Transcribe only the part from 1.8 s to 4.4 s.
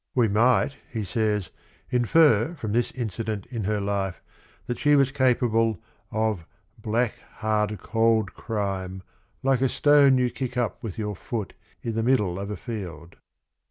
infer from this incident in her life